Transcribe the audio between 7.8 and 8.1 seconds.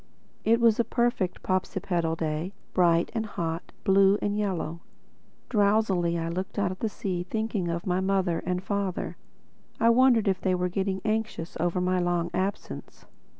my